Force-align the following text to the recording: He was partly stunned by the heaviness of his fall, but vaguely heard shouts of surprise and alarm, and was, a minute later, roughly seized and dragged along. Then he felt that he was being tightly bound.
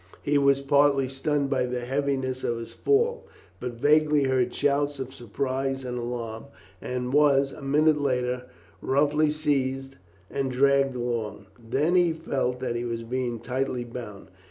He 0.23 0.39
was 0.39 0.61
partly 0.61 1.07
stunned 1.07 1.51
by 1.51 1.67
the 1.67 1.81
heaviness 1.81 2.43
of 2.43 2.57
his 2.57 2.73
fall, 2.73 3.27
but 3.59 3.73
vaguely 3.75 4.23
heard 4.23 4.51
shouts 4.51 4.97
of 4.99 5.13
surprise 5.13 5.85
and 5.85 5.95
alarm, 5.99 6.45
and 6.81 7.13
was, 7.13 7.51
a 7.51 7.61
minute 7.61 8.01
later, 8.01 8.45
roughly 8.81 9.29
seized 9.29 9.97
and 10.27 10.51
dragged 10.51 10.95
along. 10.95 11.45
Then 11.59 11.93
he 11.95 12.13
felt 12.13 12.59
that 12.61 12.75
he 12.75 12.83
was 12.83 13.03
being 13.03 13.41
tightly 13.41 13.83
bound. 13.83 14.29